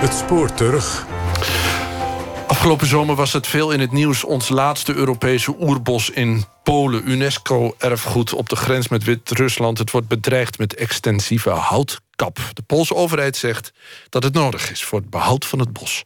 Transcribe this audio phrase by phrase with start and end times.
[0.00, 1.06] Het spoor terug.
[2.46, 4.24] Afgelopen zomer was het veel in het nieuws.
[4.24, 7.10] Ons laatste Europese oerbos in Polen.
[7.10, 9.78] UNESCO-erfgoed op de grens met Wit-Rusland.
[9.78, 12.38] Het wordt bedreigd met extensieve houtkap.
[12.52, 13.72] De Poolse overheid zegt
[14.08, 16.04] dat het nodig is voor het behoud van het bos.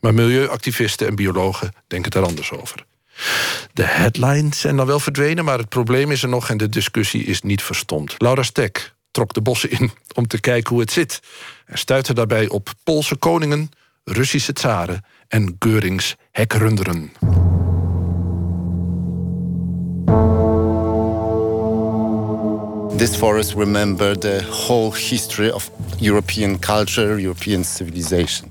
[0.00, 2.84] Maar milieuactivisten en biologen denken daar anders over.
[3.72, 6.50] De headlines zijn dan wel verdwenen, maar het probleem is er nog...
[6.50, 8.14] en de discussie is niet verstomd.
[8.18, 11.20] Laura Stek trok de bossen in om te kijken hoe het zit...
[11.68, 13.70] en stuitte daarbij op Poolse koningen,
[14.04, 15.04] Russische tsaren...
[15.28, 17.12] en Geurings hekrunderen.
[22.96, 28.50] This forest remember the whole history of European culture, European civilization.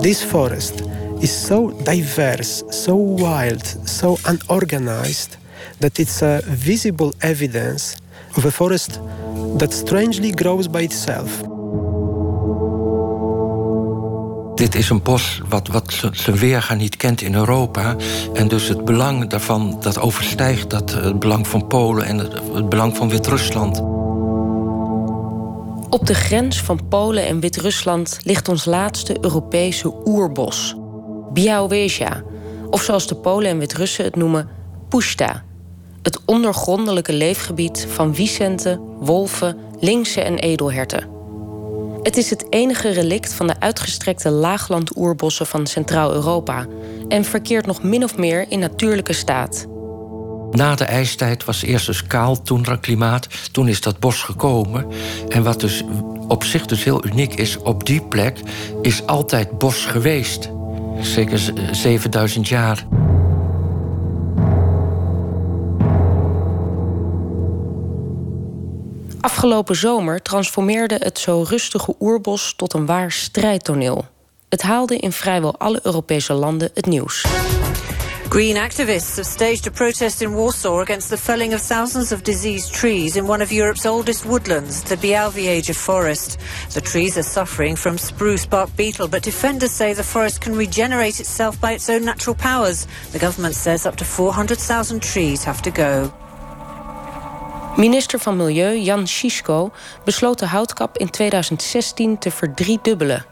[0.00, 0.82] This forest
[1.20, 5.36] is so diverse, so wild, so unorganized
[5.78, 7.96] that it's a visible evidence
[8.36, 9.00] of a forest
[9.56, 11.40] that strangely grows by itself.
[14.58, 17.96] Dit is een bos wat, wat zijn weerga niet kent in Europa.
[18.32, 22.68] En dus het belang daarvan dat overstijgt dat, het belang van Polen en het, het
[22.68, 23.78] belang van Wit-Rusland.
[25.90, 30.76] Op de grens van Polen en Wit-Rusland ligt ons laatste Europese oerbos.
[31.32, 32.22] Białowieża,
[32.70, 34.48] of zoals de Polen en Wit-Russen het noemen,
[34.88, 35.44] Puszta.
[36.02, 41.08] Het ondergrondelijke leefgebied van wiesenten, wolven, linksen en edelherten.
[42.02, 46.66] Het is het enige relict van de uitgestrekte laaglandoerbossen van Centraal-Europa
[47.08, 49.66] en verkeert nog min of meer in natuurlijke staat.
[50.50, 52.38] Na de ijstijd was eerst dus kaal
[52.80, 53.52] klimaat.
[53.52, 54.86] Toen is dat bos gekomen.
[55.28, 55.84] En wat dus
[56.28, 58.40] op zich dus heel uniek is, op die plek
[58.82, 60.50] is altijd bos geweest.
[61.00, 62.86] Zeker 7000 jaar.
[69.28, 74.06] Afgelopen zomer transformeerde het zo rustige oerbos tot een waar strijdtoneel.
[74.48, 77.26] Het haalde in vrijwel alle Europese landen het nieuws.
[78.28, 82.72] Green activists have staged a protest in Warsaw against the felling of thousands of diseased
[82.72, 86.36] trees in one of Europe's oldest woodlands, the Białowieża forest.
[86.72, 91.20] The trees are suffering from spruce bark beetle, but defenders say the forest can regenerate
[91.20, 92.86] itself by its own natural powers.
[93.12, 96.12] The government says up to 400,000 trees have to go.
[97.78, 99.70] Minister van Milieu Jan Sisko
[100.04, 103.24] besloot de houtkap in 2016 te verdriedubbelen.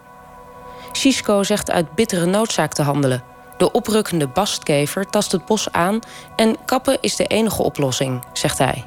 [0.92, 3.22] Sisko zegt uit bittere noodzaak te handelen.
[3.56, 5.98] De oprukkende bastkever tast het bos aan
[6.36, 8.84] en kappen is de enige oplossing, zegt hij.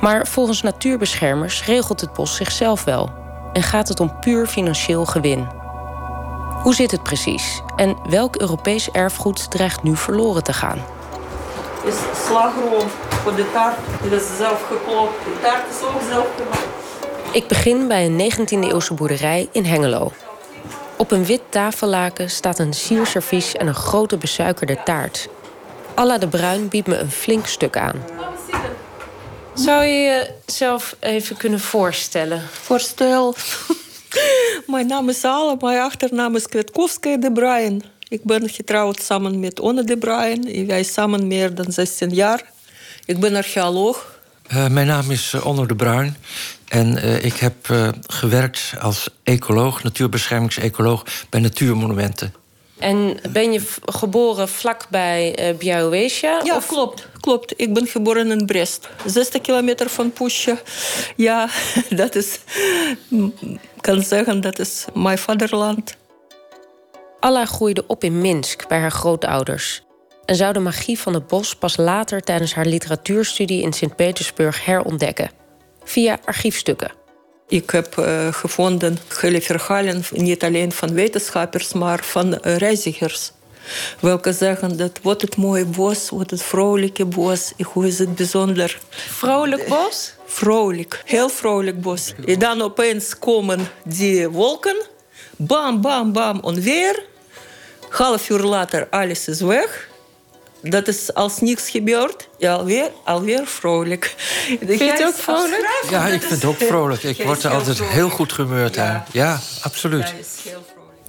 [0.00, 3.10] Maar volgens natuurbeschermers regelt het bos zichzelf wel
[3.52, 5.48] en gaat het om puur financieel gewin.
[6.62, 10.95] Hoe zit het precies en welk Europees erfgoed dreigt nu verloren te gaan?
[11.86, 12.88] Is slagroom
[13.22, 13.76] voor de taart.
[14.02, 15.24] Die is zelf gekookt.
[15.24, 16.66] De taart is ook zelf gemaakt.
[17.32, 20.12] Ik begin bij een 19e-eeuwse boerderij in Hengelo.
[20.96, 25.28] Op een wit tafellaken staat een sierservies en een grote besuikerde taart.
[25.94, 28.04] Alla de Bruin biedt me een flink stuk aan.
[29.54, 32.42] Zou je jezelf even kunnen voorstellen?
[32.62, 33.34] Voorstel.
[34.66, 37.82] mijn naam is Alla, mijn achternaam is Kwiatkowska de Bruin.
[38.08, 40.66] Ik ben getrouwd samen met Onne de Bruin.
[40.66, 42.42] Wij samen meer dan 16 jaar.
[43.04, 44.20] Ik ben archeoloog.
[44.52, 46.16] Uh, mijn naam is uh, Onno de Bruin.
[46.68, 47.54] En uh, ik heb
[48.06, 51.04] gewerkt als ecoloog, natuurbeschermingsecoloog...
[51.30, 52.34] bij natuurmonumenten.
[52.78, 56.40] En ben je geboren vlakbij uh, Białowieża?
[56.44, 56.66] Ja, of?
[56.66, 57.54] klopt, klopt.
[57.56, 58.88] Ik ben geboren in Brest.
[59.06, 60.58] 60 kilometer van Pusje.
[61.16, 61.48] Ja,
[62.02, 62.38] dat is...
[63.50, 65.96] Ik kan zeggen, dat is mijn vaderland.
[67.26, 69.82] Alla groeide op in Minsk bij haar grootouders
[70.24, 75.30] en zou de magie van het bos pas later tijdens haar literatuurstudie in Sint-Petersburg herontdekken,
[75.84, 76.92] via archiefstukken.
[77.48, 83.32] Ik heb uh, gevonden hele verhalen, niet alleen van wetenschappers, maar van uh, reizigers.
[84.00, 88.78] Welke zeggen dat wat het mooie bos, wat het vrolijke bos, hoe is het bijzonder.
[88.90, 90.12] Vrolijk bos?
[90.26, 92.14] Vrolijk, heel vrolijk bos.
[92.26, 94.76] En dan opeens komen die wolken,
[95.36, 97.14] bam, bam, bam, onweer.
[97.96, 99.88] Half uur later, alles is weg.
[100.62, 104.14] Dat is als niets gebeurt, ja, alweer, alweer vrolijk.
[104.60, 105.84] Vind je het ook vrolijk?
[105.90, 107.02] Ja, ik vind het ook vrolijk.
[107.02, 109.04] Ik word er altijd heel goed gemeurd aan.
[109.12, 110.14] Ja, absoluut.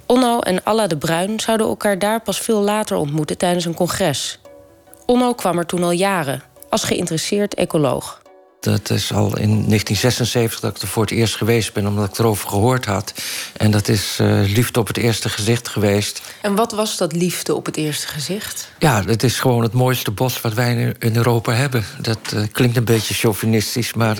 [0.06, 4.40] Onno en Alla de Bruin zouden elkaar daar pas veel later ontmoeten tijdens een congres.
[5.06, 8.22] Onno kwam er toen al jaren, als geïnteresseerd ecoloog.
[8.60, 12.18] Dat is al in 1976 dat ik er voor het eerst geweest ben, omdat ik
[12.18, 13.12] erover gehoord had.
[13.56, 16.22] En dat is uh, liefde op het eerste gezicht geweest.
[16.42, 18.68] En wat was dat liefde op het eerste gezicht?
[18.78, 21.84] Ja, het is gewoon het mooiste bos wat wij in Europa hebben.
[22.00, 24.18] Dat uh, klinkt een beetje chauvinistisch, maar.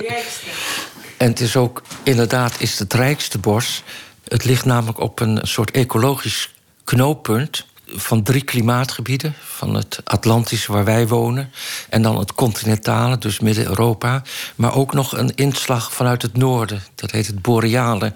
[1.16, 3.82] En het is ook, inderdaad, is het rijkste bos.
[4.24, 6.54] Het ligt namelijk op een soort ecologisch
[6.84, 9.34] knooppunt van drie klimaatgebieden.
[9.40, 11.52] Van het Atlantische, waar wij wonen.
[11.88, 14.22] En dan het continentale, dus Midden-Europa.
[14.56, 16.82] Maar ook nog een inslag vanuit het noorden.
[16.94, 18.12] Dat heet het Boreale.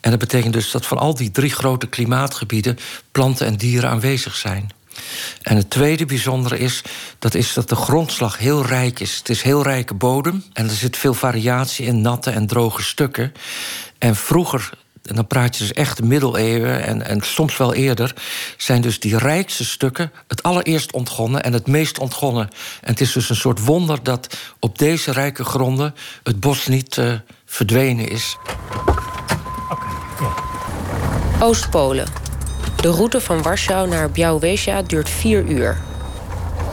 [0.00, 2.78] En dat betekent dus dat van al die drie grote klimaatgebieden...
[3.12, 4.70] planten en dieren aanwezig zijn.
[5.42, 6.82] En het tweede bijzondere is
[7.18, 9.16] dat, is dat de grondslag heel rijk is.
[9.16, 13.32] Het is heel rijke bodem en er zit veel variatie in natte en droge stukken.
[13.98, 14.70] En vroeger
[15.08, 18.14] en dan praat je dus echt de middeleeuwen en, en soms wel eerder,
[18.56, 22.48] zijn dus die rijkste stukken het allereerst ontgonnen en het meest ontgonnen.
[22.80, 26.96] En het is dus een soort wonder dat op deze rijke gronden het bos niet
[26.96, 27.12] uh,
[27.44, 28.36] verdwenen is.
[31.40, 32.06] Oostpolen.
[32.80, 35.78] De route van Warschau naar Białowieża duurt vier uur.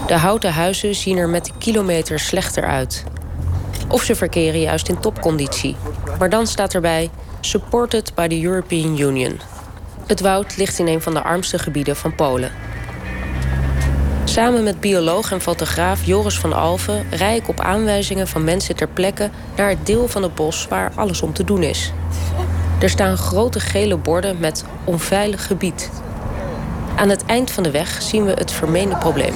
[0.07, 3.03] De houten huizen zien er met de kilometer slechter uit.
[3.87, 5.75] Of ze verkeren juist in topconditie.
[6.19, 7.09] Maar dan staat erbij
[7.49, 9.39] supported by the European Union.
[10.07, 12.51] Het woud ligt in een van de armste gebieden van Polen.
[14.23, 18.87] Samen met bioloog en fotograaf Joris van Alven rij ik op aanwijzingen van mensen ter
[18.87, 21.91] plekke naar het deel van het bos waar alles om te doen is.
[22.79, 25.89] Er staan grote gele borden met onveilig gebied.
[26.95, 29.33] Aan het eind van de weg zien we het vermeende probleem.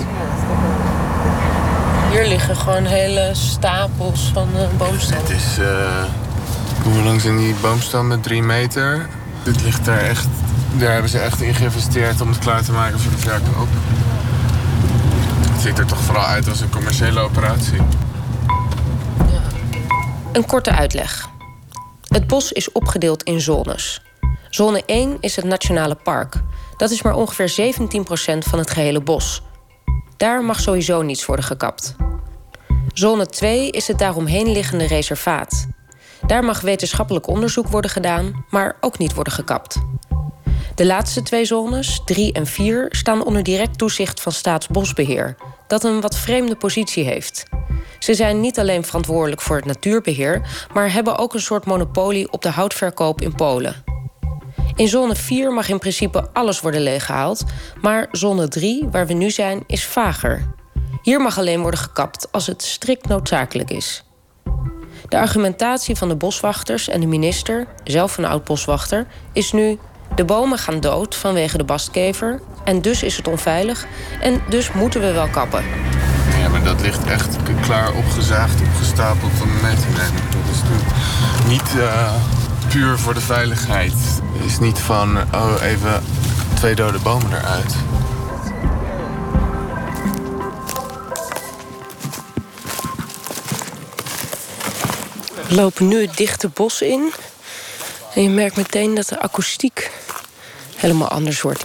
[2.12, 5.28] Hier liggen gewoon hele stapels van uh, boomstammen.
[5.28, 6.04] Het is uh,
[6.92, 8.22] hoe lang zijn die boomstammen?
[8.22, 9.10] Drie meter.
[9.44, 10.28] Dit ligt daar echt.
[10.78, 13.68] Daar hebben ze echt in geïnvesteerd om het klaar te maken voor de verkoop.
[15.52, 17.82] Het ziet er toch vooral uit als een commerciële operatie.
[20.32, 21.30] Een korte uitleg.
[22.08, 24.02] Het bos is opgedeeld in zones.
[24.50, 26.36] Zone 1 is het nationale park.
[26.78, 29.42] Dat is maar ongeveer 17% van het gehele bos.
[30.18, 31.96] Daar mag sowieso niets worden gekapt.
[32.94, 35.68] Zone 2 is het daaromheen liggende reservaat.
[36.28, 39.78] Daar mag wetenschappelijk onderzoek worden gedaan, maar ook niet worden gekapt.
[40.76, 45.36] De laatste twee zones, 3 en 4, staan onder direct toezicht van Staatsbosbeheer,
[45.68, 47.44] dat een wat vreemde positie heeft.
[48.00, 50.42] Ze zijn niet alleen verantwoordelijk voor het natuurbeheer,
[50.74, 53.84] maar hebben ook een soort monopolie op de houtverkoop in Polen.
[54.76, 57.44] In zone 4 mag in principe alles worden leeggehaald,
[57.82, 60.54] maar zone 3, waar we nu zijn, is vager.
[61.02, 64.04] Hier mag alleen worden gekapt als het strikt noodzakelijk is.
[65.10, 69.80] De argumentatie van de boswachters en de minister, zelf een oud boswachter, is nu:
[70.16, 73.86] de bomen gaan dood vanwege de bastkever en dus is het onveilig
[74.22, 75.64] en dus moeten we wel kappen.
[76.40, 79.76] Ja, maar dat ligt echt klaar opgezaagd, opgestapeld van de
[80.30, 80.62] dat is
[81.48, 82.14] niet uh,
[82.70, 83.94] puur voor de veiligheid.
[84.34, 86.04] Het is niet van, oh, even
[86.54, 87.76] twee dode bomen eruit.
[95.50, 97.12] We lopen nu het dichte bos in.
[98.14, 99.92] En je merkt meteen dat de akoestiek
[100.76, 101.64] helemaal anders wordt.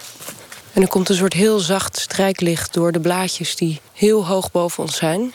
[0.72, 4.82] En er komt een soort heel zacht strijklicht door de blaadjes die heel hoog boven
[4.82, 5.32] ons zijn.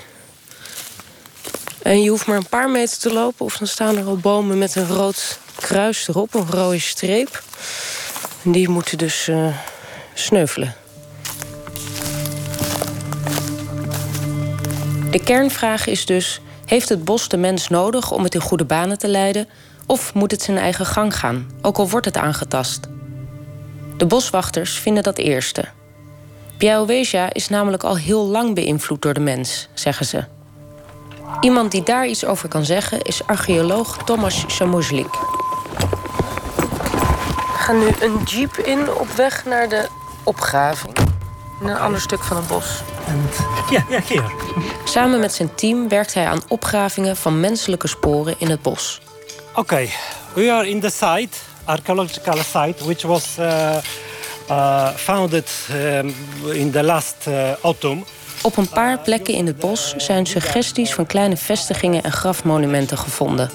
[1.81, 4.57] En je hoeft maar een paar meter te lopen of dan staan er al bomen
[4.57, 7.44] met een rood kruis erop, een rode streep.
[8.44, 9.57] En die moeten dus uh,
[10.13, 10.75] sneuvelen.
[15.12, 18.97] De kernvraag is dus: heeft het bos de mens nodig om het in goede banen
[18.97, 19.47] te leiden,
[19.85, 22.88] of moet het zijn eigen gang gaan, ook al wordt het aangetast?
[23.97, 25.66] De boswachters vinden dat eerste.
[26.57, 30.23] Białowieża is namelijk al heel lang beïnvloed door de mens, zeggen ze.
[31.42, 35.11] Iemand die daar iets over kan zeggen is archeoloog Tomasz Samuzlik.
[37.35, 39.88] We gaan nu een jeep in op weg naar de
[40.23, 40.97] opgraving.
[41.61, 42.81] In een ander stuk van het bos.
[43.69, 44.31] Ja, ja, hier.
[44.85, 49.01] Samen met zijn team werkt hij aan opgravingen van menselijke sporen in het bos.
[49.49, 49.89] Oké, okay.
[50.33, 53.78] we are in the site, archaeological site, which was uh,
[54.49, 56.16] uh, founded um,
[56.51, 58.06] in the last uh, autumn.
[58.42, 63.49] Op een paar plekken in het bos zijn suggesties van kleine vestigingen en grafmonumenten gevonden.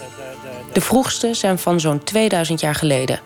[0.72, 3.20] De vroegste zijn van zo'n 2000 jaar geleden.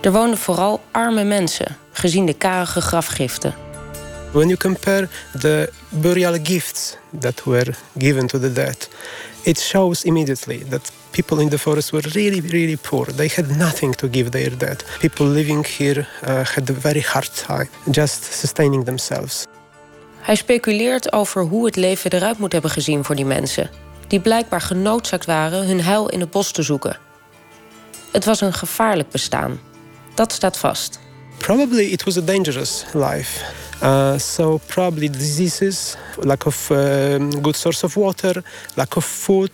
[0.00, 3.54] Er woonden vooral arme mensen, gezien de karige grafgiften.
[4.34, 8.88] When you compare the burial gifts that were given to the dead,
[9.42, 13.06] it shows immediately that people in the forest were really, really poor.
[13.06, 14.84] They had nothing to give their dead.
[14.98, 19.46] People living here uh, had a very hard time just sustaining themselves.
[20.20, 23.70] Hij speculeert over hoe het leven eruit moet hebben gezien voor die mensen,
[24.06, 26.96] die blijkbaar genoodzaakt waren hun heil in het bos te zoeken.
[28.12, 29.60] Het was een gevaarlijk bestaan.
[30.14, 30.98] Dat staat vast.
[31.38, 33.44] Probably it was a dangerous life.
[33.82, 38.42] Uh, so probably diseases, lack of uh, good source of water,
[38.76, 39.50] lack of food,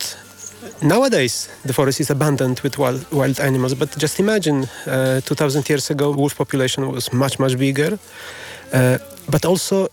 [0.82, 5.90] nowadays the forest is abundant with wild, wild animals but just imagine uh, 2000 years
[5.90, 7.98] ago wolf population was much much bigger.
[8.72, 8.98] Uh,
[9.28, 9.88] but also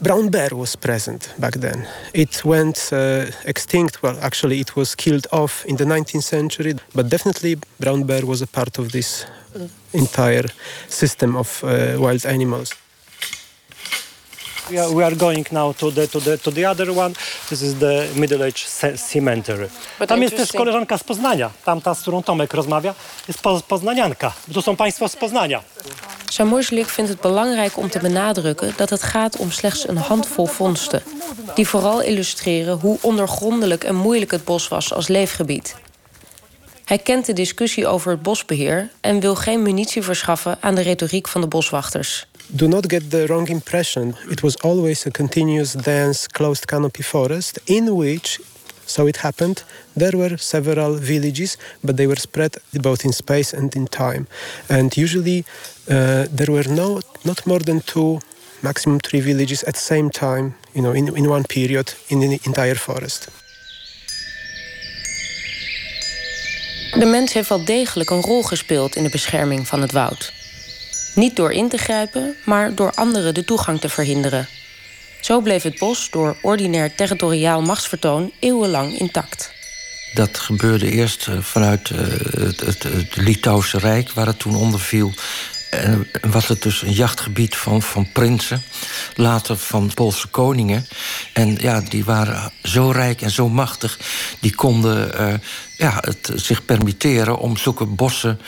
[0.00, 1.86] brown bear was present back then.
[2.14, 4.02] It went uh, extinct.
[4.02, 8.42] Well actually it was killed off in the 19th century but definitely brown bear was
[8.42, 9.26] a part of this
[9.92, 10.46] entire
[10.88, 12.74] system of uh, wild animals
[14.70, 17.14] We are, we are going now to the, to, the, to the other one.
[17.48, 19.68] This is the Middle Age ce- Cemetery.
[19.98, 21.50] But Tam jest też koleżanka z Poznania.
[21.64, 22.94] Tamta, z którą Tomek rozmawia,
[23.28, 24.32] jest po, poznanianka.
[24.54, 25.62] To są państwo z Poznania.
[26.30, 31.02] Samorslik vindt het belangrijk om te benadrukken dat het gaat om slechts een handvol vondsten.
[31.54, 35.74] Die vooral illustreren hoe ondergrondelijk en moeilijk het bos was als leefgebied.
[36.84, 41.28] Hij kent de discussie over het bosbeheer en wil geen munitie verschaffen aan de retoriek
[41.28, 42.26] van de boswachters.
[42.54, 44.14] Do not get the wrong impression.
[44.30, 48.40] It was always a continuous, dense, closed canopy forest in which,
[48.86, 49.64] so it happened,
[49.96, 54.26] there were several villages, but they were spread both in space and in time.
[54.68, 55.44] And usually
[55.90, 58.20] uh, there were no, not more than two,
[58.62, 62.40] maximum three villages at the same time, you know, in, in one period in the
[62.44, 63.28] entire forest.
[66.98, 70.32] De mens heeft wel degelijk een rol gespeeld in de bescherming van het woud.
[71.18, 74.48] Niet door in te grijpen, maar door anderen de toegang te verhinderen.
[75.20, 79.52] Zo bleef het bos door ordinair territoriaal machtsvertoon eeuwenlang intact.
[80.14, 81.98] Dat gebeurde eerst eh, vanuit eh,
[82.46, 85.12] het, het, het Litouwse Rijk, waar het toen onder viel.
[85.70, 88.62] En was het dus een jachtgebied van, van prinsen,
[89.14, 90.86] later van Poolse koningen.
[91.32, 93.98] En ja, die waren zo rijk en zo machtig,
[94.40, 95.34] die konden eh,
[95.76, 98.40] ja, het zich permitteren om zulke bossen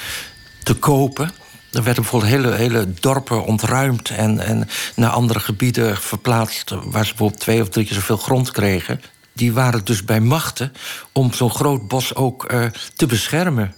[0.63, 1.31] te kopen.
[1.73, 6.71] Er werden bijvoorbeeld hele, hele dorpen ontruimd en, en naar andere gebieden verplaatst...
[6.71, 9.01] waar ze bijvoorbeeld twee of drie keer zoveel grond kregen.
[9.33, 10.73] Die waren dus bij machten
[11.13, 12.65] om zo'n groot bos ook eh,
[12.97, 13.75] te beschermen.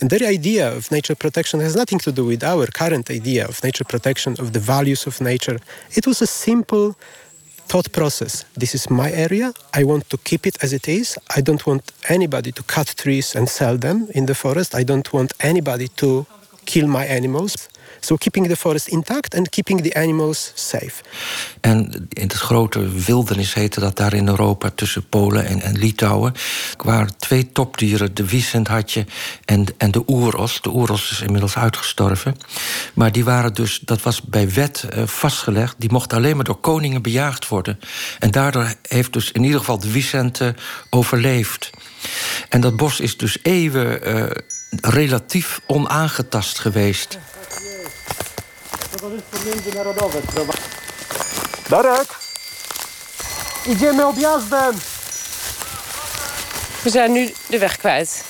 [0.00, 3.62] And their idea of nature protection has nothing to do with our current idea of
[3.62, 5.58] nature protection, of the values of nature.
[5.88, 6.94] It was a simple
[7.66, 8.44] thought process.
[8.52, 9.52] This is my area.
[9.80, 11.16] I want to keep it as it is.
[11.36, 14.74] I don't want anybody to cut trees and sell them in the forest.
[14.74, 16.26] I don't want anybody to
[16.64, 17.68] kill my animals.
[18.00, 21.02] So keeping the forest intact and keeping the animals safe.
[21.60, 26.34] En in het grote wildernis heette dat daar in Europa tussen Polen en, en Litouwen.
[26.76, 29.04] Waren twee topdieren, de wiesent had je
[29.44, 30.60] en, en de oeros.
[30.62, 32.36] De oeros is inmiddels uitgestorven.
[32.94, 36.60] Maar die waren dus, dat was bij wet eh, vastgelegd, die mochten alleen maar door
[36.60, 37.80] koningen bejaagd worden.
[38.18, 40.40] En daardoor heeft dus in ieder geval de wiesent
[40.90, 41.70] overleefd.
[42.48, 44.24] En dat bos is dus eeuwen eh,
[44.80, 47.18] relatief onaangetast geweest.
[51.68, 52.16] Darek!
[53.66, 54.74] Idziemy objazdem!
[56.82, 58.24] We zijn nu de weg kwijt.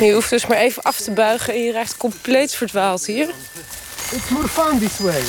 [0.00, 3.34] Je hoeft dus maar even af te buigen en je raakt compleet verdwaald hier.
[4.10, 5.22] It's more fun this way.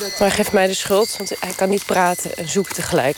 [0.00, 3.16] Maar hij geeft mij de schuld, want hij kan niet praten en zoekt tegelijk.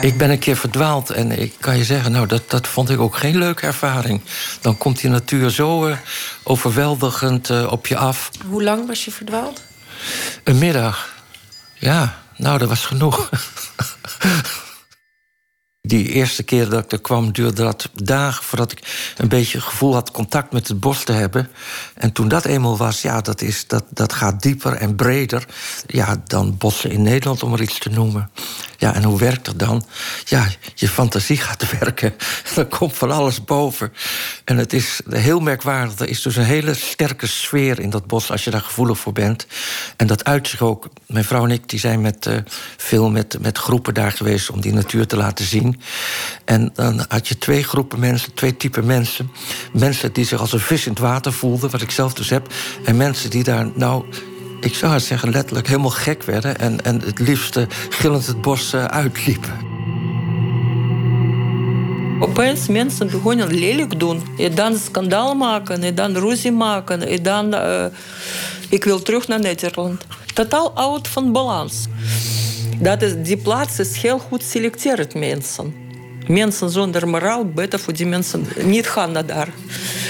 [0.00, 3.00] Ik ben een keer verdwaald en ik kan je zeggen, nou, dat, dat vond ik
[3.00, 4.20] ook geen leuke ervaring.
[4.60, 5.96] Dan komt die natuur zo eh,
[6.42, 8.30] overweldigend eh, op je af.
[8.46, 9.62] Hoe lang was je verdwaald?
[10.44, 11.14] Een middag.
[11.74, 13.28] Ja, nou, dat was genoeg.
[15.90, 19.66] Die eerste keer dat ik er kwam, duurde dat dagen voordat ik een beetje het
[19.66, 21.48] gevoel had contact met het bos te hebben.
[21.94, 25.46] En toen dat eenmaal was, ja, dat, is, dat, dat gaat dieper en breder.
[25.86, 28.30] Ja, dan bossen in Nederland, om er iets te noemen.
[28.80, 29.84] Ja, en hoe werkt dat dan?
[30.24, 32.14] Ja, je fantasie gaat werken.
[32.56, 33.92] Er komt van alles boven.
[34.44, 35.98] En het is heel merkwaardig.
[35.98, 39.12] Er is dus een hele sterke sfeer in dat bos als je daar gevoelig voor
[39.12, 39.46] bent.
[39.96, 40.88] En dat uit zich ook.
[41.06, 42.36] Mijn vrouw en ik die zijn met, eh,
[42.76, 45.80] veel met, met groepen daar geweest om die natuur te laten zien.
[46.44, 49.30] En dan had je twee groepen mensen, twee typen mensen.
[49.72, 52.52] Mensen die zich als een vis in het water voelden, wat ik zelf dus heb.
[52.84, 54.04] En mensen die daar, nou,
[54.60, 56.58] ik zou het zeggen, letterlijk helemaal gek werden.
[56.58, 59.68] En, en het liefste gillend het bos eh, uitliepen.
[62.20, 64.22] Opeens mensen begonnen lelijk doen.
[64.38, 67.08] En dan schandaal maken, en dan ruzie maken.
[67.08, 67.84] En dan, eh,
[68.68, 70.04] ik wil terug naar Nederland.
[70.34, 71.86] Totaal out van balans.
[72.78, 75.89] Dat is, die plaats is heel goed selecteerd mensen.
[76.30, 79.48] Mensen zonder moraal, beter voor die mensen niet gaan naar daar.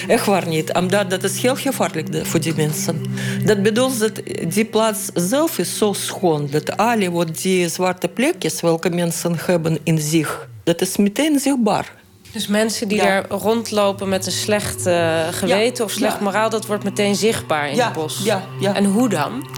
[0.08, 0.72] Echt waar niet.
[0.72, 3.02] Omdat dat is heel gevaarlijk voor die mensen.
[3.44, 4.12] Dat bedoelt dat
[4.48, 6.48] die plaats zelf is zo schoon.
[6.50, 11.92] Dat alle wat die zwarte plekjes, welke mensen hebben in zich, dat is meteen zichtbaar.
[12.32, 13.04] Dus mensen die Ja.
[13.04, 16.22] daar rondlopen met een slecht eh, geweten of slecht ja.
[16.22, 18.20] moraal, dat wordt meteen zichtbaar in het bos.
[18.24, 18.74] ja, ja.
[18.74, 19.48] En hoe dan?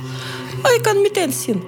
[0.62, 1.62] Maar je kan meteen zien.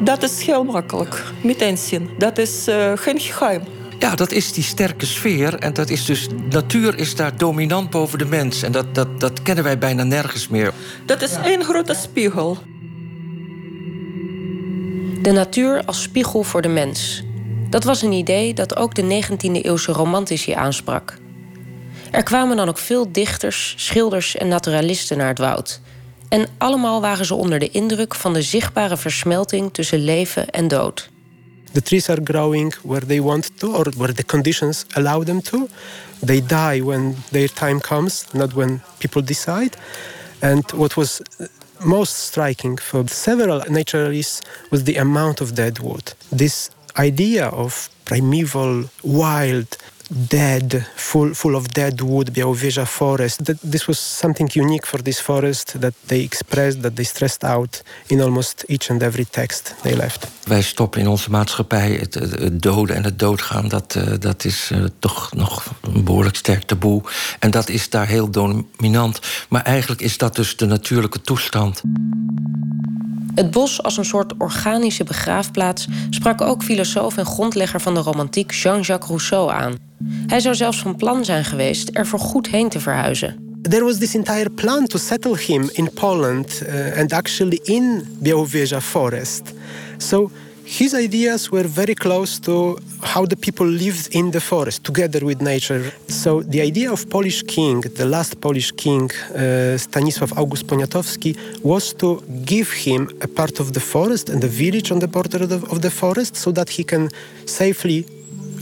[0.00, 1.22] Dat is heel makkelijk.
[1.42, 2.10] Meteen zien.
[2.18, 3.62] Dat is uh, geen geheim.
[4.04, 5.58] Ja, dat is die sterke sfeer.
[5.58, 8.62] En dat is dus, natuur is daar dominant boven de mens.
[8.62, 10.72] En dat, dat, dat kennen wij bijna nergens meer.
[11.06, 12.58] Dat is één grote spiegel.
[15.22, 17.22] De natuur als spiegel voor de mens.
[17.70, 21.18] Dat was een idee dat ook de 19e-eeuwse romantici aansprak.
[22.10, 25.80] Er kwamen dan ook veel dichters, schilders en naturalisten naar het woud.
[26.28, 31.12] En allemaal waren ze onder de indruk van de zichtbare versmelting tussen leven en dood.
[31.74, 35.68] The trees are growing where they want to or where the conditions allow them to.
[36.22, 39.76] They die when their time comes, not when people decide.
[40.40, 41.46] And what was uh,
[41.84, 44.40] most striking for several naturalists
[44.70, 46.14] was the amount of dead wood.
[46.30, 49.76] This idea of primeval, wild,
[50.10, 53.44] dead, full, full of dead wood, Białowieża forest.
[53.44, 57.82] That this was something unique for this forest that they expressed, that they stressed out
[58.06, 60.26] in almost each and every text they left.
[60.44, 63.68] Wij stoppen in onze maatschappij het, het doden en het doodgaan.
[63.68, 67.02] Dat, uh, dat is uh, toch nog een behoorlijk sterk taboe.
[67.38, 69.20] En dat is daar heel dominant.
[69.48, 71.82] Maar eigenlijk is dat dus de natuurlijke toestand.
[73.34, 78.52] Het bos als een soort organische begraafplaats sprak ook filosoof en grondlegger van de romantiek
[78.52, 79.74] Jean-Jacques Rousseau aan.
[80.26, 83.44] Hij zou zelfs van plan zijn geweest er voor goed heen te verhuizen.
[83.62, 88.80] There was this entire plan to settle him in Poland uh, and actually in Białowieża
[88.80, 89.42] forest.
[89.96, 90.30] So
[90.64, 95.40] his ideas were very close to how the people lived in the forest together with
[95.40, 95.92] nature.
[96.08, 101.94] So the idea of Polish king, the last Polish king, uh, Stanisław August Poniatowski, was
[101.96, 105.48] to give him a part of the forest and the village on the border of
[105.48, 107.08] the, of the forest so that he can
[107.44, 108.06] safely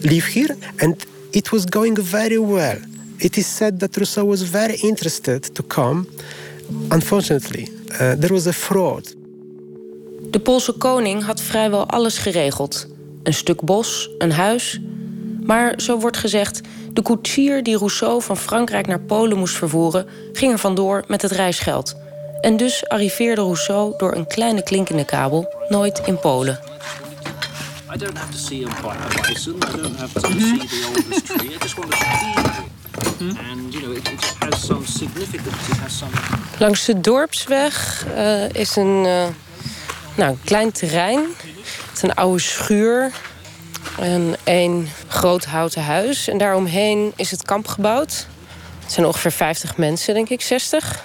[0.02, 0.56] live here.
[0.76, 2.78] And it was going very well.
[3.16, 6.06] It is said that Rousseau was very interested to come.
[6.88, 9.14] Unfortunately, uh, there was a fraud.
[10.30, 12.86] De Poolse koning had vrijwel alles geregeld:
[13.22, 14.80] een stuk bos, een huis.
[15.42, 16.60] Maar zo wordt gezegd,
[16.92, 21.30] de koetsier die Rousseau van Frankrijk naar Polen moest vervoeren, ging er vandoor met het
[21.30, 21.94] reisgeld.
[22.40, 26.58] En dus arriveerde Rousseau door een kleine klinkende kabel nooit in Polen.
[27.94, 29.62] I don't have to see a bison.
[29.62, 31.54] I don't have to see the oldest tree.
[31.54, 31.98] I just want to
[33.80, 36.04] know, it, some significance.
[36.58, 39.26] Langs de dorpsweg uh, is een, uh,
[40.14, 41.20] nou, klein terrein.
[41.20, 43.12] Het is een oude schuur.
[43.98, 46.28] En een groot houten huis.
[46.28, 48.26] En daaromheen is het kamp gebouwd.
[48.82, 51.04] Het zijn ongeveer 50 mensen, denk ik, 60.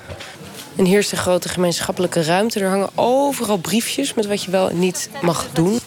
[0.77, 2.59] En hier is de grote gemeenschappelijke ruimte.
[2.59, 5.79] Er hangen overal briefjes met wat je wel en niet mag doen.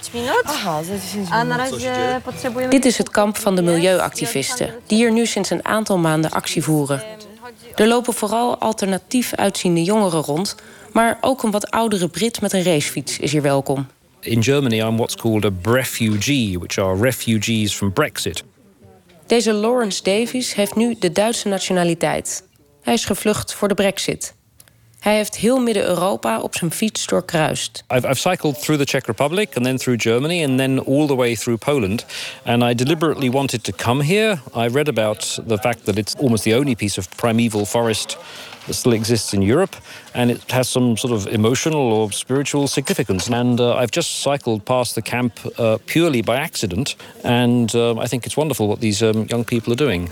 [2.69, 6.63] Dit is het kamp van de milieuactivisten, die hier nu sinds een aantal maanden actie
[6.63, 7.03] voeren.
[7.75, 10.55] Er lopen vooral alternatief uitziende jongeren rond,
[10.93, 13.87] maar ook een wat oudere Brit met een racefiets is hier welkom.
[14.21, 18.45] In Germany I'm what's called a refugee, which are refugees from Brexit.
[19.27, 22.45] Deze Lawrence Davies heeft nu de Duitse nationaliteit.
[22.83, 24.35] Hij is gevlucht voor de Brexit.
[25.01, 27.85] Hij heeft heel Midden-Europa op zijn fiets doorkruist.
[27.95, 31.17] I've, I've cycled through the Czech Republic and then through Germany and then all the
[31.17, 32.07] way through Poland.
[32.45, 34.39] And I deliberately wanted to come here.
[34.55, 38.19] I read about the fact that it's almost the only piece of primeval forest
[38.67, 39.77] that still exists in Europe,
[40.15, 43.33] and it has some sort of emotional or spiritual significance.
[43.33, 48.07] And uh, I've just cycled past the camp uh, purely by accident, and uh, I
[48.07, 50.11] think it's wonderful what these um, young people are doing.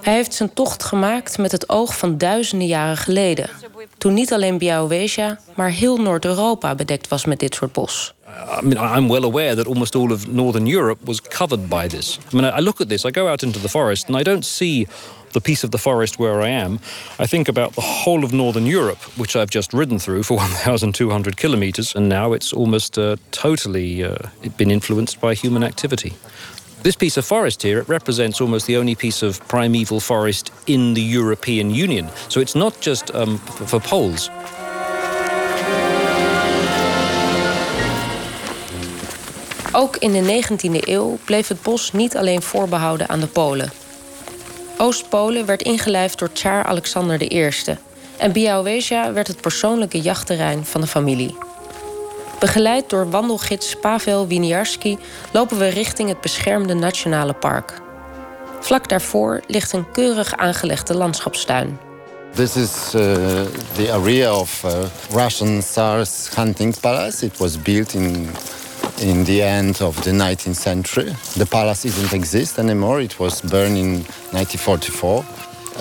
[0.00, 3.50] Hij heeft zijn tocht gemaakt met het oog van duizenden jaren geleden.
[3.98, 8.14] Toen niet alleen Białowieża, maar heel Noord-Europa bedekt was met dit soort bos.
[8.60, 12.18] I mean, I'm well aware that almost all of Northern Europe was covered by this.
[12.32, 14.44] I mean, I look at this, I go out into the forest, and I don't
[14.44, 14.86] see
[15.34, 16.78] the piece of the forest where I am.
[17.18, 21.36] I think about the whole of Northern Europe, which I've just ridden through for 1,200
[21.36, 24.14] kilometers, and now it's almost uh, totally uh,
[24.56, 26.12] been influenced by human activity.
[26.84, 30.92] This piece of forest here, it represents almost the only piece of primeval forest in
[30.94, 32.08] the European Union.
[32.28, 34.30] So it's not just um, for Poles.
[39.72, 43.72] Ook in de 19e eeuw bleef het bos niet alleen voorbehouden aan de Polen.
[44.78, 47.50] Oost-Polen werd ingelijfd door tsaar Alexander I.
[48.16, 51.34] En Białowieża werd het persoonlijke jachtterrein van de familie.
[52.38, 54.98] Begeleid door wandelgids Pavel Winiarski
[55.32, 57.82] lopen we richting het beschermde nationale park.
[58.60, 61.78] Vlak daarvoor ligt een keurig aangelegde landschapstuin.
[62.34, 63.00] This is uh,
[63.74, 64.70] the area of uh,
[65.10, 67.26] Russian Tsar's hunting palace.
[67.26, 68.28] It was built in
[68.96, 71.12] in the end of the 19th century.
[71.36, 73.02] The palace doesn't exist anymore.
[73.02, 75.24] It was burned in 1944.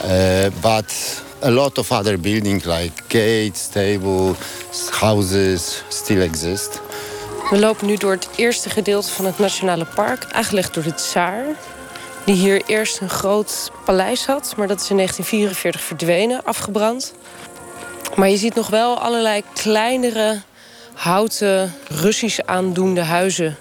[0.03, 4.37] Uh, but a lot of other buildings like gates, stables,
[4.89, 6.81] houses still exist.
[7.49, 11.45] We lopen nu door het eerste gedeelte van het Nationale Park, aangelegd door de Tsaar.
[12.25, 17.13] Die hier eerst een groot paleis had, maar dat is in 1944 verdwenen, afgebrand.
[18.15, 20.41] Maar je ziet nog wel allerlei kleinere
[20.93, 23.57] houten Russisch aandoende huizen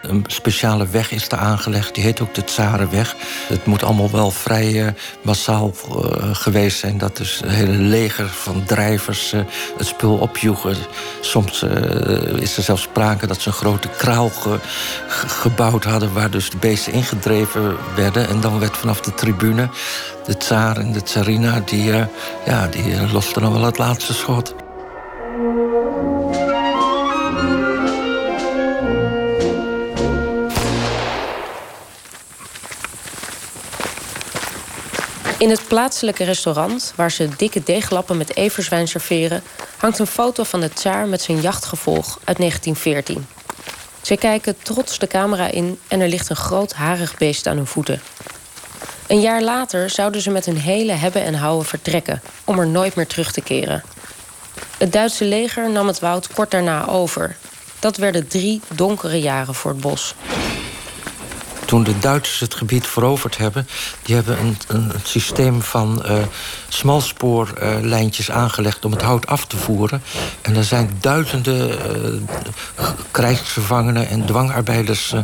[0.00, 3.16] een speciale weg is daar aangelegd, die heet ook de Tsarenweg.
[3.48, 4.88] Het moet allemaal wel vrij uh,
[5.22, 5.94] massaal uh,
[6.32, 6.98] geweest zijn.
[6.98, 9.40] Dat dus een hele leger van drijvers uh,
[9.76, 10.76] het spul opjoegen.
[11.20, 11.62] Soms
[12.34, 14.58] is er zelfs sprake dat ze een grote kraal ge
[15.26, 16.12] gebouwd hadden...
[16.12, 18.28] waar dus de beesten ingedreven werden.
[18.28, 19.68] En dan werd vanaf de tribune
[20.24, 21.62] de tsaar en de tsarina...
[21.64, 21.92] die,
[22.46, 24.54] ja, die losten dan wel het laatste schot.
[35.38, 39.42] In het plaatselijke restaurant, waar ze dikke deeglappen met everzwijn serveren,
[39.76, 43.26] hangt een foto van de tsaar met zijn jachtgevolg uit 1914.
[44.02, 47.66] Ze kijken trots de camera in en er ligt een groot harig beest aan hun
[47.66, 48.00] voeten.
[49.06, 52.94] Een jaar later zouden ze met hun hele hebben en houden vertrekken, om er nooit
[52.94, 53.82] meer terug te keren.
[54.78, 57.36] Het Duitse leger nam het woud kort daarna over.
[57.78, 60.14] Dat werden drie donkere jaren voor het bos
[61.68, 63.68] toen de Duitsers het gebied veroverd hebben...
[64.02, 66.12] die hebben een, een systeem van uh,
[66.68, 68.84] smalspoorlijntjes aangelegd...
[68.84, 70.02] om het hout af te voeren.
[70.42, 75.14] En er zijn duizenden uh, krijgsgevangenen en dwangarbeiders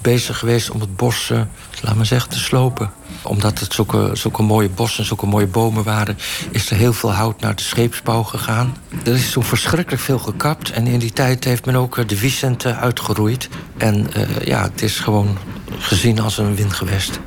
[0.00, 0.70] bezig geweest...
[0.70, 1.32] om het bos,
[1.80, 2.90] laat maar zeggen, te slopen.
[3.22, 6.18] Omdat het zulke, zulke mooie bossen en zulke mooie bomen waren...
[6.50, 8.76] is er heel veel hout naar de scheepsbouw gegaan.
[9.04, 10.70] Er is zo verschrikkelijk veel gekapt.
[10.70, 13.48] En in die tijd heeft men ook de Vicente uitgeroeid.
[13.76, 14.10] En
[14.44, 15.38] ja, het is gewoon
[15.80, 17.20] gezien als een windgewest.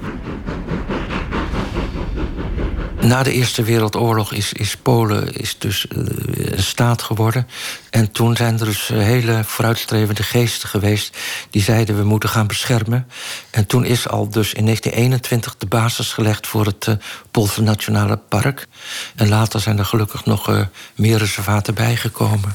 [3.01, 6.03] Na de Eerste Wereldoorlog is, is Polen is dus uh,
[6.35, 7.47] een staat geworden.
[7.89, 11.17] En toen zijn er dus hele vooruitstrevende geesten geweest...
[11.49, 13.07] die zeiden we moeten gaan beschermen.
[13.49, 16.95] En toen is al dus in 1921 de basis gelegd voor het uh,
[17.31, 18.67] Poolse Nationale Park.
[19.15, 20.61] En later zijn er gelukkig nog uh,
[20.95, 22.53] meer reservaten bijgekomen.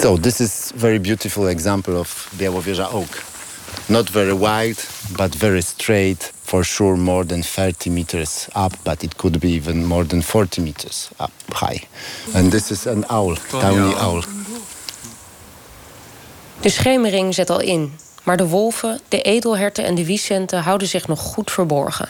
[0.00, 3.31] So this is very beautiful example of Białowieża oak.
[3.92, 4.82] Not very wide,
[5.16, 6.32] but very straight.
[6.42, 10.62] For sure, more than 30 meters up, but it could be even more than 40
[10.62, 11.86] meters up high.
[12.34, 14.22] And this is an owl, tawny owl.
[16.60, 21.08] De schemering zet al in, maar de wolven, de edelherten en de wiesenten houden zich
[21.08, 22.08] nog goed verborgen.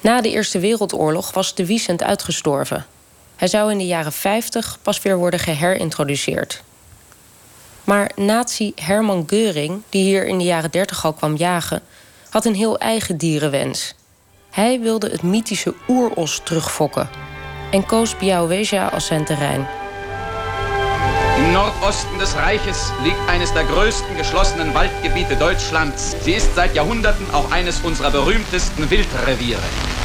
[0.00, 2.86] Na de Eerste Wereldoorlog was de wiesent uitgestorven.
[3.36, 6.62] Hij zou in de jaren 50 pas weer worden geherintroduceerd.
[7.86, 11.82] Maar nazi Herman Geuring, die hier in de jaren 30 al kwam jagen,
[12.30, 13.94] had een heel eigen dierenwens.
[14.50, 17.08] Hij wilde het mythische oeros terugfokken
[17.70, 19.66] en koos Białowieża als zijn terrein.
[21.36, 26.14] Im Nordosten des Reiches liegt eines der größten geschlossenen Waldgebiete Deutschlands.
[26.22, 29.95] Sie ist seit Jahrhunderten auch eines unserer berühmtesten Wildreviere.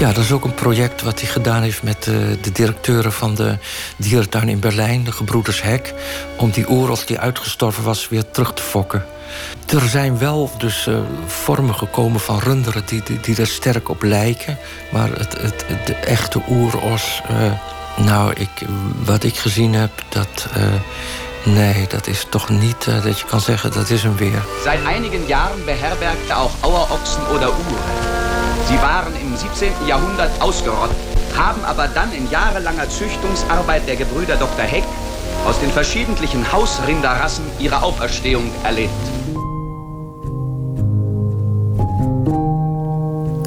[0.00, 3.34] Ja, dat is ook een project wat hij gedaan heeft met de, de directeuren van
[3.34, 3.58] de
[3.96, 5.94] dierentuin in Berlijn, de gebroeders Hek,
[6.36, 9.04] om die oorlog die uitgestorven was weer terug te fokken.
[9.66, 14.02] Er zijn wel dus uh, vormen gekomen van runderen die, die, die, er sterk op
[14.02, 14.58] lijken.
[14.92, 17.52] Maar het, het, de echte oeros, uh,
[18.06, 18.50] nou, ik,
[19.04, 20.48] wat ik gezien heb, dat.
[21.44, 24.42] Nee, dat is toch niet dat je kan zeggen dat is hem weer.
[24.62, 28.29] Seit einigen Jahren beherbergt er auch Auerochsen oder Uhren.
[28.68, 29.72] Sie waren im 17.
[29.86, 30.96] Jahrhundert ausgerottet,
[31.36, 34.64] haben aber dann in jahrelanger Züchtungsarbeit der Gebrüder Dr.
[34.64, 34.84] Heck
[35.46, 38.90] aus den verschiedentlichen Hausrinderrassen ihre Auferstehung erlebt.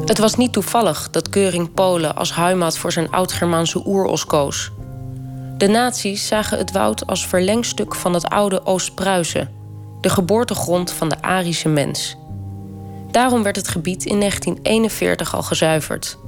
[0.04, 4.70] Het was niet toevallig dat Keuring Polen als heimat voor zijn oud-Germaanse oeros koos.
[5.56, 9.50] De nazi's zagen het woud als verlengstuk van het oude Oost-Pruisen,
[10.00, 12.16] de geboortegrond van de Arische mens.
[13.14, 16.18] Daarom werd het gebied in 1941 al gezuiverd.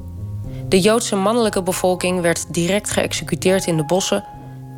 [0.68, 4.24] De Joodse mannelijke bevolking werd direct geëxecuteerd in de bossen.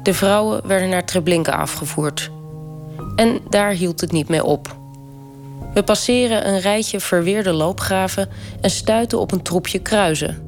[0.03, 2.31] De vrouwen werden naar Treblinka afgevoerd.
[3.17, 4.77] En daar hield het niet mee op.
[5.75, 8.29] We passeren een rijtje verweerde loopgraven
[8.61, 10.48] en stuiten op een troepje kruizen.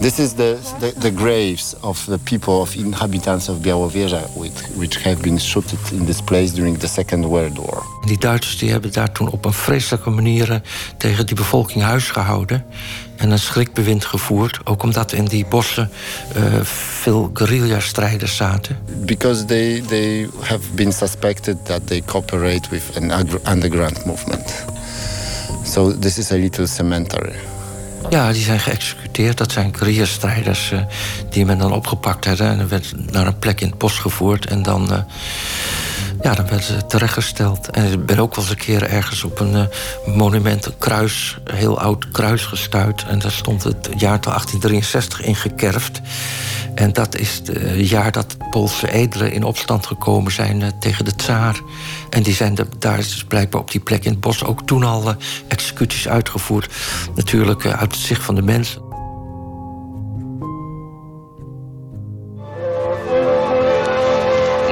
[0.00, 4.20] This is the, the, the, graves of the people, of inhabitants of Białowieża,
[4.76, 7.82] which have been shot in this place during the Second World War.
[8.06, 10.56] Die Duitsers die hebben daar toen op een vreselijke manier eh,
[10.96, 12.64] tegen die bevolking huis gehouden.
[13.16, 15.90] En een schrikbewind gevoerd, ook omdat in die bossen
[16.36, 18.78] uh, veel guerrilla-strijders zaten.
[19.00, 23.10] Because they, they have been suspected that they cooperate with an
[23.50, 24.64] underground movement.
[25.64, 27.51] So this is a little cemetery
[28.10, 29.38] Ja, die zijn geëxecuteerd.
[29.38, 30.80] Dat zijn guerrilla-strijders uh,
[31.30, 32.46] die men dan opgepakt hebben.
[32.46, 34.46] En werd naar een plek in het bos gevoerd.
[34.46, 34.98] En dan, uh,
[36.22, 37.70] ja, dan werden ze terechtgesteld.
[37.70, 39.64] En ik ben ook wel eens een keer ergens op een uh,
[40.14, 43.04] monument, een kruis, een heel oud kruis gestuurd.
[43.08, 46.00] En daar stond het jaartal 1863 in gekerfd.
[46.74, 51.14] En dat is het jaar dat Poolse edelen in opstand gekomen zijn eh, tegen de
[51.14, 51.60] tsaar.
[52.10, 54.84] En die zijn de, daar is blijkbaar op die plek in het bos ook toen
[54.84, 55.14] al eh,
[55.48, 56.74] executies uitgevoerd.
[57.14, 58.90] Natuurlijk eh, uit het zicht van de mensen.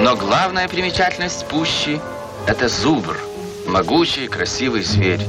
[0.03, 2.01] Но главная примечательность пущи–
[2.47, 3.19] это зубр,
[3.67, 5.27] могучий красивый зверь.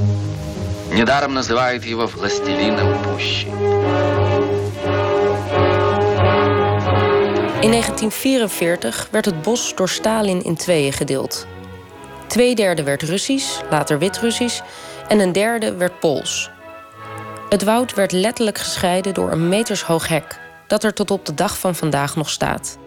[0.93, 3.47] Недаром называют его властелином пущи.
[7.61, 11.47] In 1944 werd het bos door Stalin in tweeën gedeeld.
[12.27, 14.61] Twee derde werd Russisch, later Wit-Russisch,
[15.07, 16.49] en een derde werd Pools.
[17.49, 21.57] Het woud werd letterlijk gescheiden door een metershoog hek, dat er tot op de dag
[21.57, 22.77] van vandaag nog staat.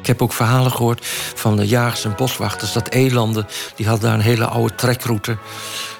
[0.00, 4.18] Ik heb ook verhalen gehoord van de jagers en boswachters dat elanden, die hadden daar
[4.18, 5.36] een hele oude trekroute.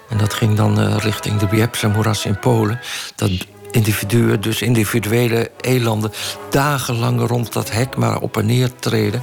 [0.08, 2.80] En dat ging dan uh, richting de Biepse moeras in Polen.
[3.14, 3.30] Dat
[3.76, 6.12] individuen, dus individuele elanden,
[6.50, 9.22] dagenlang rond dat hek maar op en neer treden.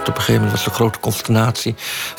[0.00, 1.74] Op een gegeven moment was de grote consternatie.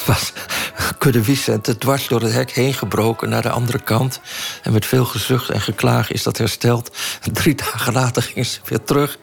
[0.05, 0.33] Was
[0.99, 4.19] kudde Vicent dwars door het hek heen gebroken naar de andere kant.
[4.63, 6.97] En met veel gezucht en geklaag is dat hersteld.
[7.21, 9.17] En drie dagen later gingen ze weer terug.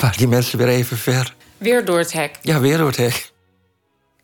[0.00, 1.34] Waren die mensen weer even ver.
[1.58, 2.38] Weer door het hek?
[2.42, 3.32] Ja, weer door het hek.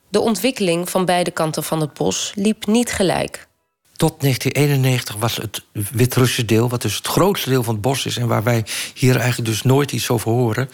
[0.08, 3.45] De ontwikkeling van beide kanten van het bos liep niet gelijk.
[3.96, 8.16] Tot 1991 was het Wit-Russische deel, wat dus het grootste deel van het bos is...
[8.16, 10.70] en waar wij hier eigenlijk dus nooit iets over horen.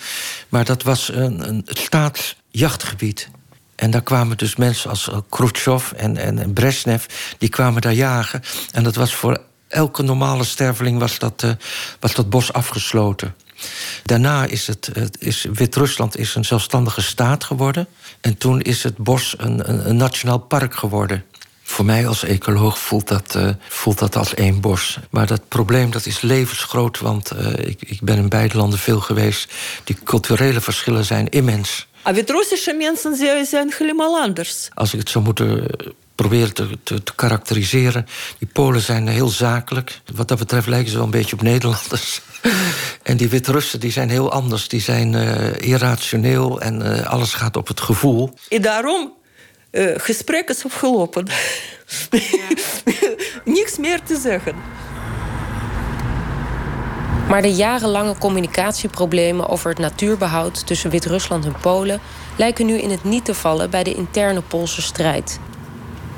[0.48, 3.28] Maar dat was een, een staatsjachtgebied.
[3.74, 7.04] En daar kwamen dus mensen als eh, Khrushchev en, en Brezhnev...
[7.38, 8.42] die kwamen daar jagen.
[8.70, 11.50] En dat was voor elke normale sterveling was dat, uh,
[12.00, 13.34] was dat bos afgesloten.
[14.04, 17.86] Daarna is, het, is Wit-Rusland is een zelfstandige staat geworden.
[18.20, 21.24] En toen is het bos een, een nationaal park geworden.
[21.72, 24.98] Voor mij als ecoloog voelt dat, eh, voelt dat als één bos.
[25.10, 29.00] Maar dat probleem dat is levensgroot, want eh, ik, ik ben in beide landen veel
[29.00, 29.52] geweest.
[29.84, 31.86] Die culturele verschillen zijn immens.
[31.96, 34.68] Ah, maar Witrussische mensen zijn helemaal anders.
[34.74, 38.06] Als ik het zou moeten eh, proberen te, karakteriseren.
[38.38, 40.00] Die Polen zijn heel zakelijk.
[40.14, 42.20] Wat dat betreft lijken ze wel een beetje op Nederlanders.
[43.02, 44.68] en die Wit-Russen die zijn heel anders.
[44.68, 45.14] Die zijn
[45.58, 48.34] irrationeel en alles gaat op het gevoel.
[48.48, 49.12] En daarom
[49.96, 51.26] gesprek is afgelopen.
[52.10, 52.20] Ja.
[53.44, 54.54] Niks meer te zeggen.
[57.28, 62.00] Maar de jarenlange communicatieproblemen over het natuurbehoud tussen Wit-Rusland en Polen
[62.36, 65.40] lijken nu in het niet te vallen bij de interne Poolse strijd.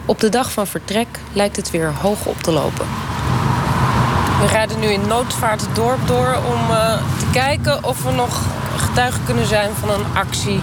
[0.07, 2.87] Op de dag van vertrek lijkt het weer hoog op te lopen.
[4.41, 8.43] We rijden nu in noodvaart het dorp door om uh, te kijken of we nog
[8.95, 10.61] getuige kunnen zijn van een actie.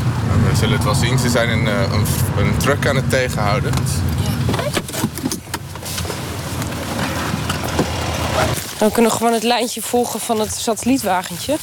[0.50, 1.20] We zullen het wel zien.
[1.20, 2.06] Ze zijn een, een,
[2.38, 3.74] een truck aan het tegenhouden.
[8.78, 11.56] We kunnen gewoon het lijntje volgen van het satellietwagentje.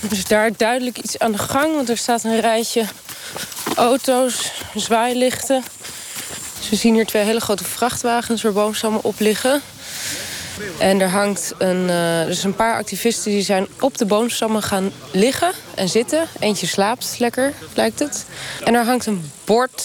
[0.00, 2.84] Dus daar duidelijk iets aan de gang, want er staat een rijtje
[3.76, 5.64] auto's, zwaailichten.
[6.58, 9.62] Dus we zien hier twee hele grote vrachtwagens waar boomstammen op liggen.
[10.78, 14.92] En er hangt een, uh, dus een paar activisten die zijn op de boomstammen gaan
[15.10, 16.26] liggen en zitten.
[16.40, 18.26] Eentje slaapt lekker, lijkt het.
[18.64, 19.82] En er hangt een bord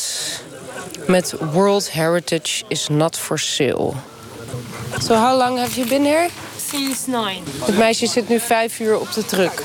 [1.08, 3.94] met World Heritage is not for sale.
[5.02, 6.30] So how long have you been here?
[6.70, 7.42] Since nine.
[7.66, 9.64] Het meisje zit nu vijf uur op de truck.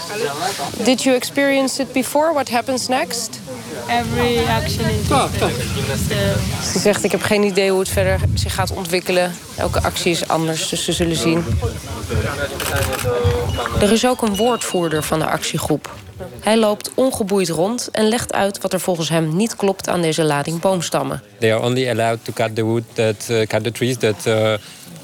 [0.85, 2.33] Did you experience it before?
[2.33, 3.40] What happens next?
[3.88, 5.54] Every action is different.
[6.72, 9.32] Ze zegt, ik heb geen idee hoe het verder zich gaat ontwikkelen.
[9.56, 11.44] Elke actie is anders, dus we zullen zien.
[13.80, 15.94] Er is ook een woordvoerder van de actiegroep.
[16.40, 20.24] Hij loopt ongeboeid rond en legt uit wat er volgens hem niet klopt aan deze
[20.24, 21.22] lading boomstammen.
[21.38, 24.54] They are only allowed to cut the wood that uh, cut the trees that uh,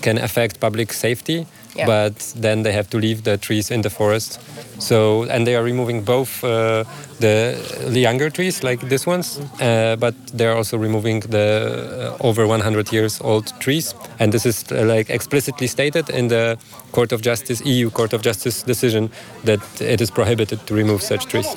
[0.00, 1.44] can affect public safety.
[1.80, 1.86] Yeah.
[1.86, 4.40] But then they have to leave the trees in the forest.
[4.78, 6.84] So and they are removing both uh,
[7.18, 7.56] the,
[7.88, 12.46] the younger trees like this ones, uh, but they are also removing the uh, over
[12.46, 13.94] 100 years old trees.
[14.18, 16.58] And this is uh, like explicitly stated in the
[16.92, 19.10] Court of Justice EU Court of Justice decision
[19.44, 21.56] that it is prohibited to remove such trees.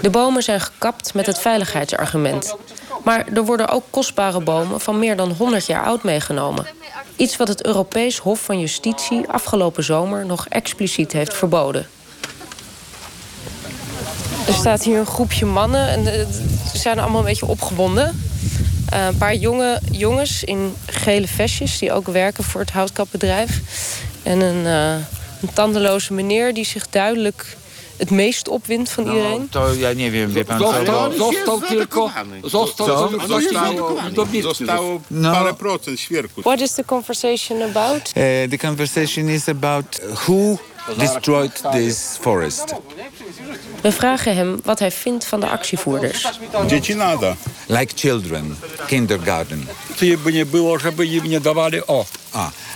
[0.00, 2.56] De bomen zijn gekapt met het veiligheidsargument.
[3.04, 6.66] Maar er worden ook kostbare bomen van meer dan 100 jaar oud meegenomen.
[7.16, 11.86] Iets wat het Europees Hof van Justitie afgelopen zomer nog expliciet heeft verboden.
[14.46, 16.04] Er staat hier een groepje mannen en
[16.72, 18.22] ze zijn allemaal een beetje opgewonden.
[18.92, 23.60] Uh, een paar jonge jongens in gele vestjes die ook werken voor het houtkapbedrijf.
[24.22, 24.92] En een, uh,
[25.40, 27.56] een tandeloze meneer die zich duidelijk
[28.02, 29.48] het meest opwindt van iedereen?
[29.48, 32.10] To ja nie wiem, wie pan Został, został tylko...
[32.44, 33.08] Został Co?
[33.08, 33.26] tylko...
[33.28, 34.00] Zostało,
[34.42, 35.00] Zostało
[35.32, 36.40] parę procent świerku.
[36.40, 38.02] What is the conversation about?
[38.08, 40.58] Uh, the conversation is about who
[40.98, 42.74] destroyed this forest.
[43.82, 46.28] We vragen hem wat hij vindt van de actievoerders.
[46.66, 47.36] Dzieci nada.
[47.66, 49.66] Like children, kindergarten.
[50.24, 52.04] By nie było, żeby im nie dawali o.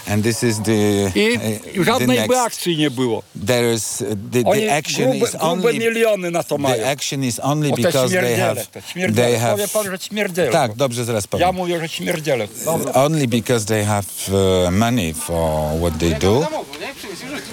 [0.08, 0.72] And this is the,
[1.14, 2.34] I uh, the żadnej next.
[2.36, 3.22] akcji nie było.
[3.46, 6.76] There is uh, the, the action grube, is only miliony na to mają.
[6.76, 8.66] the action is only O because they have
[9.14, 10.50] they have Powie pan, że śmierdziele.
[10.52, 11.46] tak dobrze zaraz powiem.
[11.46, 12.48] Ja mówię, że śmierdziele.
[12.64, 12.92] Dobra.
[13.04, 16.46] only because they have uh, money for what they do.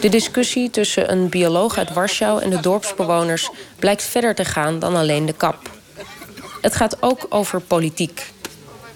[0.02, 4.96] De discussie tussen een bioloog uit Warschau en de dorpsbewoners blijkt verder te gaan dan
[4.96, 5.70] alleen de kap.
[6.62, 8.33] Het gaat ook over politiek.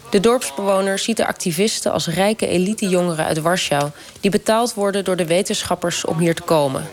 [0.10, 3.90] De dorpsbewoner ziet de activisten als rijke elitejongeren uit Warschau
[4.20, 6.88] die betaald worden door de wetenschappers om hier te komen.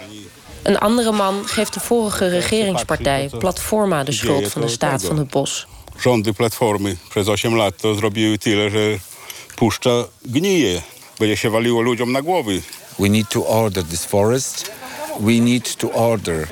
[0.63, 5.31] Een andere man geeft de vorige regeringspartij Platforma de schuld van de staat van het
[5.31, 5.67] bos.
[5.99, 8.99] Rządy Platformy przez 8 lat to zrobiły tyle, że
[9.55, 10.83] puszcza gnije.
[11.19, 12.63] Będzie się waliło ludziom na głowy.
[12.99, 14.71] We need to order this forest.
[15.21, 16.49] We need to order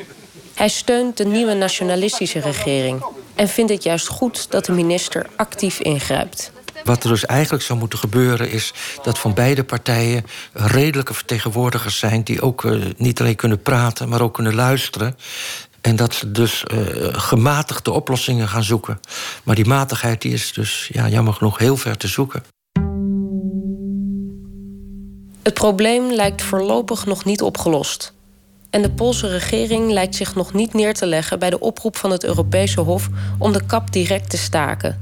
[0.55, 3.03] Hij steunt de nieuwe nationalistische regering
[3.35, 6.53] en vindt het juist goed dat de minister actief ingrijpt.
[6.85, 12.23] Wat er dus eigenlijk zou moeten gebeuren is dat van beide partijen redelijke vertegenwoordigers zijn
[12.23, 15.17] die ook uh, niet alleen kunnen praten, maar ook kunnen luisteren.
[15.81, 16.79] En dat ze dus uh,
[17.13, 19.01] gematigde oplossingen gaan zoeken.
[19.43, 22.45] Maar die matigheid die is dus ja, jammer genoeg heel ver te zoeken.
[25.43, 28.13] Het probleem lijkt voorlopig nog niet opgelost.
[28.73, 32.11] En de Poolse regering lijkt zich nog niet neer te leggen bij de oproep van
[32.11, 33.09] het Europese Hof
[33.39, 35.01] om de kap direct te staken.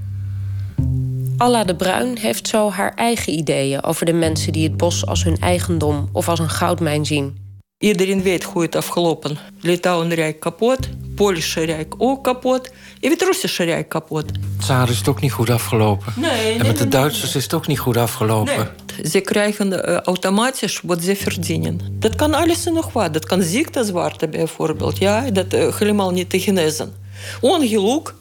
[1.37, 5.25] Alla de Bruin heeft zo haar eigen ideeën over de mensen die het bos als
[5.25, 7.39] hun eigendom of als een goudmijn zien.
[7.79, 9.39] Iedereen weet hoe het afgelopen.
[9.61, 14.25] Litouwen-Rijk kapot, Poolse Rijk ook kapot, en het Russische Rijk kapot.
[14.59, 16.13] Tsar is het ook niet goed afgelopen.
[16.17, 18.71] Nee, en met nee, de nee, Duitsers is het ook niet goed afgelopen.
[19.05, 21.81] Ze krijgen automatisch wat ze verdienen.
[21.91, 23.13] Dat kan alles en nog wat.
[23.13, 24.99] Dat kan ziektezwaarte bijvoorbeeld.
[24.99, 26.93] Ja, dat helemaal niet te genezen.
[27.41, 28.15] Ongeluk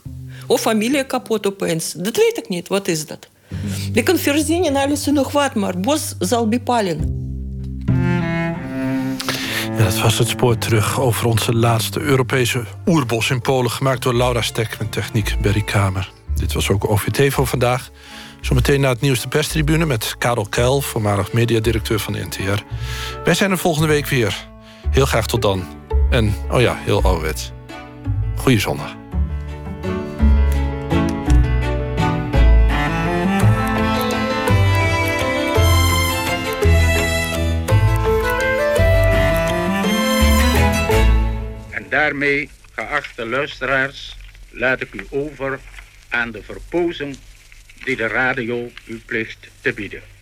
[0.46, 1.92] of familie kapot opeens.
[1.92, 2.68] Dat weet ik niet.
[2.68, 3.28] Wat is dat?
[3.92, 7.28] Je kan verdienen alles nog wat, maar bos zal bepalen.
[9.78, 13.70] Dat was het spoor terug over onze laatste Europese oerbos in Polen...
[13.70, 16.10] gemaakt door Laura Stek met techniek Berry Kamer.
[16.34, 17.90] Dit was ook OVT voor vandaag.
[18.40, 20.80] Zometeen na het nieuws de perstribune met Karel Kuil...
[20.80, 22.62] voormalig mediadirecteur van de NTR.
[23.24, 24.48] Wij zijn er volgende week weer.
[24.90, 25.64] Heel graag tot dan.
[26.10, 27.52] En, oh ja, heel ouderwets.
[28.36, 28.98] Goeie zondag.
[41.90, 44.16] Daarmee, geachte luisteraars,
[44.50, 45.60] laat ik u over
[46.08, 47.16] aan de verpozing
[47.84, 50.18] die de radio u plicht te bieden.